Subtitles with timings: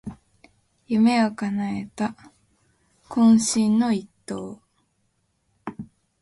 [0.87, 2.15] 夢をかなえた
[3.07, 4.59] 懇親の一投